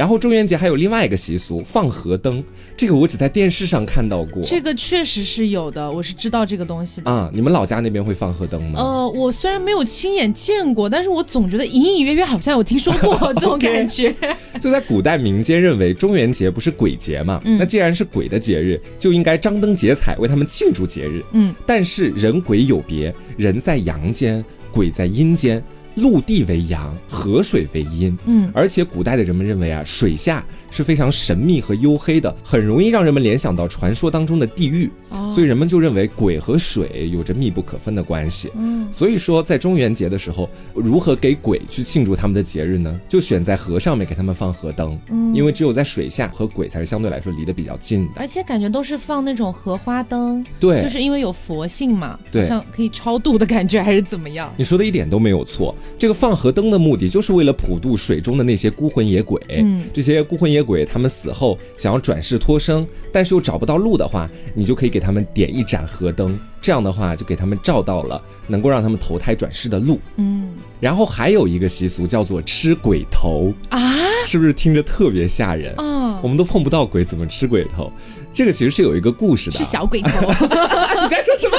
[0.00, 2.42] 然后中元节还有另外一个习俗，放河灯。
[2.74, 4.42] 这个我只在电视上看到过。
[4.44, 7.10] 这个确实是有的，我是知道这个东西的。
[7.10, 8.80] 啊，你们老家那边会放河灯吗？
[8.80, 14.10] 呃，我虽然没有亲眼见过，但是我总觉得隐隐约约好像有听说过 这种感觉。
[14.58, 17.38] 就在古代民间认为中元节不是鬼节嘛？
[17.44, 21.22] 那既然是鬼的节日，就应该张灯结彩为他们庆祝节日。
[21.32, 25.62] 嗯，但是人鬼有别，人在阳间，鬼在阴间。
[25.96, 28.16] 陆地为阳，河水为阴。
[28.26, 34.90] 嗯，而且古代的人们认为啊，水下是非常神秘和黝黑的，很容易让人们联想到传说当中的地狱。
[35.10, 38.50] 哦，所以人们就认为鬼和水有着密不可分的关系。
[38.54, 43.00] 嗯，所以说在中元节的时候，如何给鬼去庆祝他们的节日呢？
[43.08, 44.98] 就选在河上面给他们放河灯。
[45.10, 48.12] 嗯，因为只有在水下和鬼才是相对来说离得比较近的。
[48.16, 50.44] 而且感觉都是放那种荷花灯。
[50.60, 54.52] 对，就是因为有佛性嘛，对，像可以超度的感觉还是怎么样？
[54.56, 55.74] 你说的一点都没有错。
[55.98, 59.40] 这个放河灯的目的就是为了普渡水中的那些孤魂野鬼。
[59.48, 70.00] 嗯，这些孤魂野鬼他们死后想要转世脱生，但是又找不到路的话，你就可以给他们点一盏河灯，这样的话就给他们照到了能够让他们投胎转世的路。
[70.16, 73.80] 嗯，然后还有一个习俗叫做吃鬼头啊，
[74.26, 76.20] 是不是听着特别吓人啊？
[76.22, 77.92] 我们都碰不到鬼，怎么吃鬼头？
[78.32, 80.08] 这个其实是有一个故事的，吃小鬼头。
[80.30, 81.56] 你在说什么？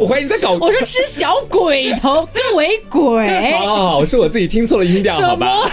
[0.00, 0.52] 我怀疑你在搞。
[0.60, 3.52] 我说吃小鬼头更为鬼。
[3.52, 5.70] 好好好，是我自己听错了音调，好吧？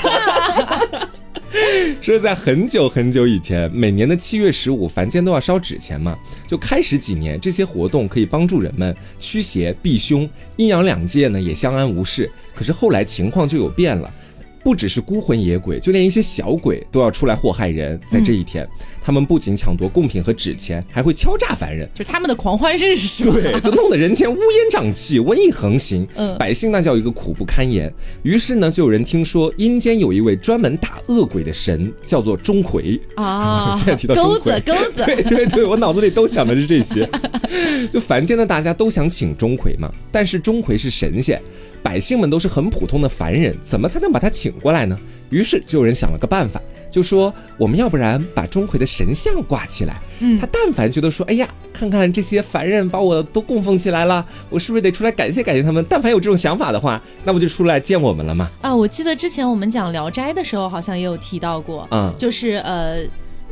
[2.02, 6.18] 说在很久很久以前，每年的七月十五，凡间都要烧纸钱嘛。
[6.48, 12.30] 就开始几年，这些活动可以帮助人们驱邪避凶，阴阳两界呢也相安无事。
[12.54, 14.14] 可是后来情况就有变了。
[14.64, 18.00] 不只是孤魂野鬼，就连一些小鬼都要出来祸害人。
[18.08, 18.68] 在这一天，
[19.06, 23.38] 他们不仅抢夺贡品和纸钱，还会敲诈凡人，就他们的狂欢日，是吧？
[23.40, 27.94] 对， 就弄得人间乌烟瘴气，瘟疫横行，嗯，百姓那叫一个苦不堪言。
[28.24, 33.72] 于是呢，就有人听说阴间有一位专门打恶鬼的神，叫做钟馗啊。
[33.78, 37.08] 现在提到钩子，钩子，对对对， 我脑子里都想的是这些。
[37.94, 41.40] 就凡间的大家都想请钟馗嘛，但是钟馗是神仙。
[41.84, 45.00] 百姓们都是很普通的凡人，怎么才能把他请过来呢？
[45.30, 46.60] 于是就有人想了个办法，
[46.92, 55.86] 就说我们要不然把钟馗的神像挂起来，嗯，他但凡觉得说，哎呀，看看这些凡人把我都供奉起来了，我是不是得出来感谢感谢他们？
[55.90, 58.50] 但凡有这种想法的话，那不就出来见我们了吗？
[58.62, 63.00] 啊，我记得之前我们讲《聊斋》的时候，好像也有提到过，嗯，就是呃。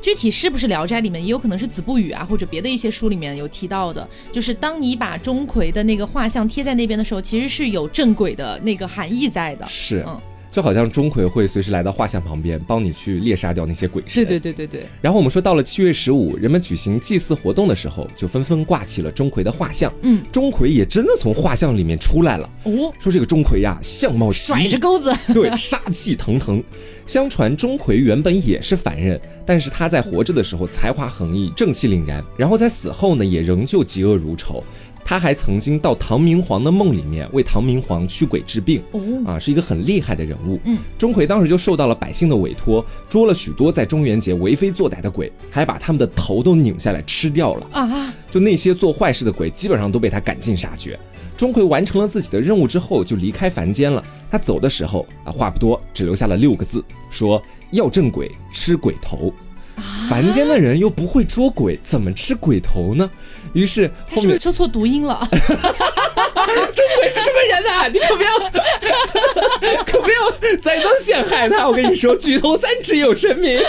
[0.02, 9.65] 具体是不是《聊斋》里面，也有可能是《子不语》啊，或者别的一些书里面有提到的，就是当你把钟馗的那个画像贴在那边的时候，其实是有正轨的那个含义在的。
[9.65, 10.19] 是，嗯。
[10.54, 14.24] 就好像钟馗会随时来到画像旁边，帮你去猎杀掉那些鬼神。
[14.24, 14.88] 对对对对对。
[15.02, 19.92] 然后我们说到了七月十五，人们举行祭祀活动的时候，就纷纷挂起了钟馗的画像。
[20.04, 22.48] 嗯，钟馗也真的从画像里面出来了。
[22.66, 26.63] 哦，说这个钟馗呀，相貌甩着钩子，对，杀气腾腾。
[27.08, 32.24] 相传钟馗原本也是凡人，但是他在活着的时候才华横溢，正气凛然。
[32.38, 34.63] 然后在死后呢，也仍旧嫉恶如仇。
[35.06, 38.82] 他还曾经到唐明皇的梦里面为唐明皇驱鬼治病，
[39.26, 40.60] 啊，是一个很厉害的人物。
[40.66, 47.68] 嗯，钟馗当时就受到了百姓的委托，捉了许多在中元节为非作歹的鬼，还把他们的头都拧下来吃掉了。
[47.72, 50.98] 啊，就那些做坏事的鬼，基本上都被他赶尽杀绝。
[51.36, 54.04] 钟馗完成了自己的任务之后，就离开凡间了。
[54.32, 59.34] 他走的时候啊，话不多，只留下了六个字，说要镇鬼吃鬼头。
[60.10, 63.10] 凡间的人又不会捉鬼，怎么吃鬼头呢？
[63.54, 65.20] 于是他是不是说错读音了？
[65.30, 67.88] 捉鬼是什么人啊？
[67.88, 68.40] 你可不要，
[69.86, 70.32] 可不要
[70.62, 71.68] 栽赃陷害他！
[71.68, 73.60] 我跟你说，举头三尺有神明。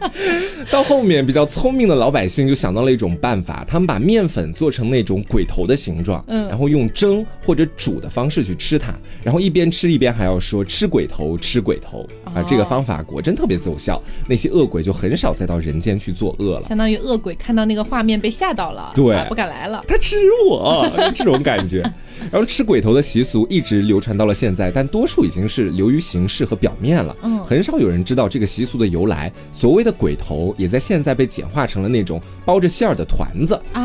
[0.70, 12.42] 到后面，比较聪明的老百姓就想到了一种办法，他们把面粉做成那种鬼头的形状，嗯，然后用蒸或者煮的方式去吃它，然后一边吃一边还要说吃鬼头，吃鬼头啊！
[12.48, 16.62] 这个方法果真特别奏效，那些恶鬼就很少再到人间去作恶了。
[16.62, 19.84] 相当于恶鬼看到那个画面被吓到了，对，不敢来了。
[19.86, 20.16] 他吃
[20.48, 21.82] 我，这种感觉。
[22.30, 27.16] 然后吃鬼头的习俗一直流传到了现在，但多数已经是流于形式和表面了。
[27.22, 29.32] 嗯，很少有人知道这个习俗的由来。
[29.52, 33.82] 所谓的鬼头，也在现在被简化成了那种包着馅儿的团子啊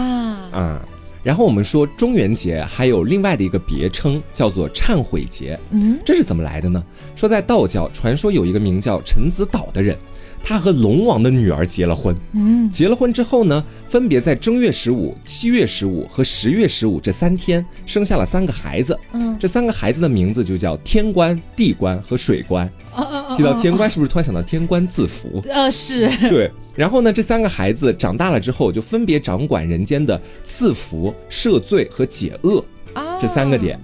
[0.51, 0.81] 啊。
[1.23, 5.59] 然后我们说中元节还有另外的一个别称，叫做忏悔节。
[5.71, 6.83] 嗯，这是怎么来的呢？
[7.15, 9.97] 说在道教传说有一个名叫陈子岛的人。
[10.47, 22.69] 他和龙王的女儿结了婚，嗯，结了婚之后呢，分别在正月十五、七月十五和十月十五这三天生下了三个孩子，嗯，这三个孩子的名字就叫天官、地官和水官。
[23.36, 25.41] 提到天官，是不是突然想到天官赐福？
[25.49, 26.49] 呃，是对。
[26.75, 32.63] 然后呢，这三个孩子长大了之后，就分别掌管人间的赐福、赦罪和解厄
[33.19, 33.79] 这三个点。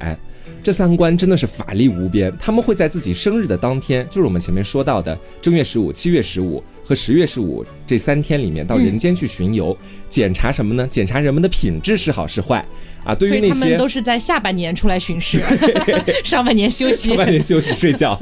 [0.64, 9.76] 这三官真的是法力无边，他们会在自己生日的当天，就是我们前面说到的正月十五、七月十五和十月十五这三天里面，到人间去巡游，
[10.08, 10.88] 检查什么呢？
[10.88, 12.64] 检查人们的品质是好是坏。
[13.04, 13.16] 啊。
[13.16, 15.42] 对于那些都是在下半年出来巡视，
[16.24, 18.20] 上半年休息，上半年休息睡觉。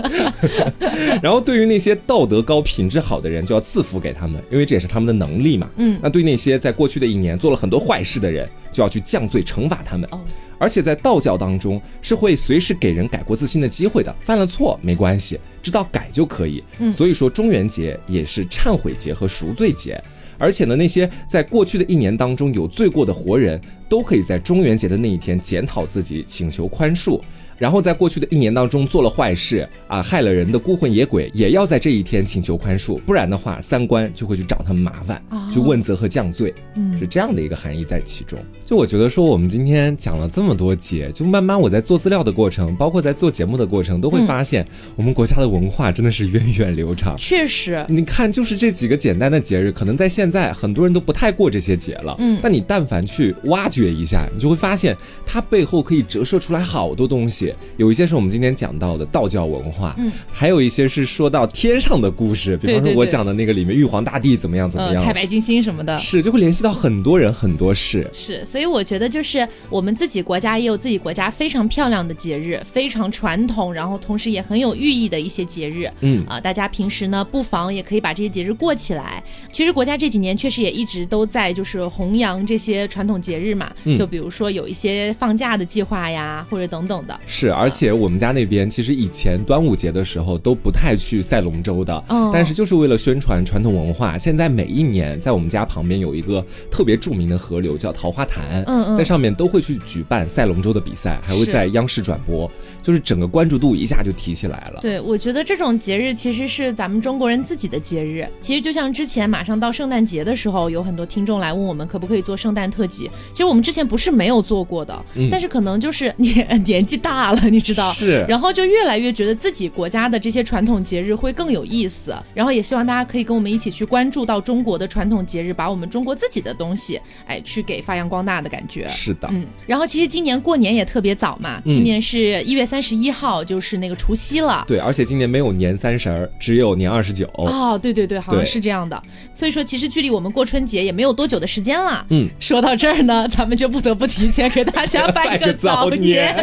[1.22, 5.70] 然后对于那些道德高、品质好的人，就要赐福给他们，因为这也是他们的能力嘛。
[5.78, 10.08] 嗯，那对那些在过去的一年做了很多坏事的人，就要去降罪惩罚他们。
[10.12, 10.20] 哦。
[10.62, 16.62] 而且在道教当中是会随时给人改过自新的机会的，犯了错没关系，知道改就可以。
[16.80, 20.02] 嗯，所以说中元节也是忏悔节和赎罪节。
[20.40, 27.20] 而且呢，那些在过去的一年当中有罪过的活人，都可以在中元节的那一天检讨自己，请求宽恕。
[27.60, 35.22] 然后在过去的一年当中做了坏事啊，害了人的孤魂野鬼，也要在这一天请求宽恕，不然的话，三观就会去找他们麻烦，
[35.54, 38.40] 就问责和降罪，嗯，是这样的一个含义在其中。
[38.66, 47.16] 就我觉得说，我们今天讲了这么多节，就慢慢我在做资料的过程，包括在做节目的过程，都会发现我们国家的文化真的是源远流长。
[47.18, 54.96] 确实，你看，就是这几个简单的节日，可能在现在很多人都不太过这些节了，嗯，但你但凡去挖掘一下，你就会发现
[55.26, 57.49] 它背后可以折射出来好多东西。
[57.78, 76.26] 有一些是我们今天讲到的道教文化，嗯，还有一些是说到天上的故事，比方说我讲的那个里面玉皇大帝怎么样怎么样，太白金星什么的，是就会联系到很多人很多事，是，所以我觉得就是我们自己国家也有自己国家非常漂亮的节日，非常传统，然后同时也很有寓意的一些节日，嗯。
[76.30, 79.24] 啊，大家平时呢不妨也可以把这些节日过起来。
[79.52, 87.70] 其实国家这几年确实也一直都在就是弘扬这些传统节日嘛，就比如说有一些放假的计划呀，或者等等的，是而。
[87.70, 104.80] 且我们家那边其实以前端午节的时候都不太去赛龙舟的，嗯，但是就是为了宣传传统文化，现在每一年在我们家旁边有一个特别著名的河流叫桃花潭，嗯嗯，在上面都会去举办赛龙舟的比赛，还会在央视转播，就是整个关注度一下就提起来了。
[104.82, 108.28] 对，我觉得这种节日其实是咱们中国人自己的节日。
[108.42, 117.60] 其实就像之前马上到圣诞节的时候，有很多听众来问我们可不可以做圣诞特辑，其实我们之前不是没有做过的，嗯但是可能就是你 年纪大了，你。
[117.60, 128.88] 知道是，然后就越来越觉得自己国家的这些传统节日会更有意思，然后也希望大家可以跟我们一起去关注到中国的传统节日，把我们中国自己的东西，哎，去给发扬光大的感觉。
[128.90, 134.64] 是的，嗯，然后其实今年过年也特别早嘛，今年是一月三十一号，就是那个除夕了。
[134.66, 137.28] 对，而且今年没有年三十儿，只有年二十九。
[137.36, 139.00] 哦，对对对，好像是这样的。
[139.36, 142.06] 所以说，其实距离我们过春节也没有多久的时间了。
[142.10, 146.36] 嗯，说到这儿呢，咱们就不得不提前给大家拜个 早年，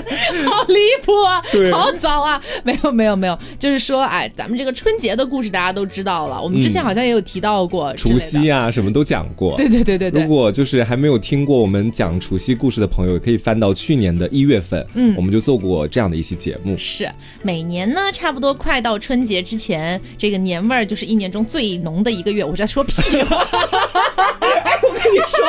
[0.46, 0.76] 好 离。
[1.04, 2.40] 谱啊，好早啊！
[2.64, 6.40] 没有，没有，没有，就是说，哎，咱们这个春节的故事大家都知道了。
[6.40, 9.54] 我们之前好像也有提到过，除夕啊，什么都讲过。
[9.56, 10.22] 对对对对对。
[10.22, 16.76] 如果就是还没有听过我们讲除夕故事的朋友，可以翻到去年的一月份，嗯，我们就做过这样的一期节目。
[16.76, 17.08] 是，
[17.42, 22.42] 每年呢，差不多快到春节之前，这个年味儿就是一年中最浓的一个月。
[22.42, 23.46] 我在说屁话。
[25.02, 25.46] 跟你说，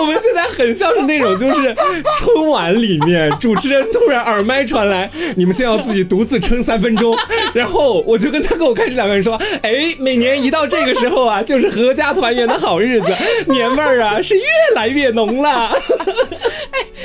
[0.00, 1.74] 我们现在很像是那种，就是
[2.18, 7.16] 春晚里面主持人突然耳麦传来，你们先要自己独自撑三分钟，
[7.54, 13.06] 然后我就跟他跟我开始两个人说，哎，每年一到这个时候啊，就是合家团圆的好日子，
[13.46, 14.42] 年味儿啊是越
[14.74, 15.70] 来越浓了。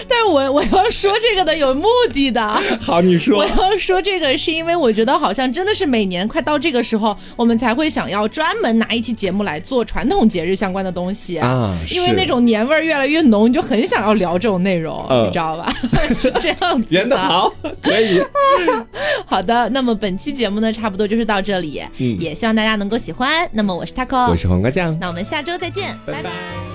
[0.07, 2.41] 但是我我要说这个的有目的的。
[2.79, 3.39] 好，你说。
[3.39, 11.75] 我要说这个是因为我觉得好像真的是每年快到这个时候，我们才会想要专门拿一期节目来做传统节日相关的东西啊。
[11.91, 15.73] 因为那种年味儿越来越浓，你就很想要聊这种内容，你知道吧？
[16.15, 16.93] 是这样子。
[16.93, 17.44] 演的好，
[17.81, 18.21] 可以。
[19.25, 23.47] 好的，那么本期节目呢，差不多就是到这里，嗯，也希望大家能够喜欢。
[23.53, 26.74] 那么我是 taco，我是黄瓜酱，那我们下周再见，拜拜。